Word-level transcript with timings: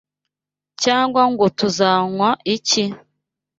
cyangwa 0.83 1.21
ngo 1.31 1.45
Tuzanywa 1.57 2.29
iki? 2.55 2.83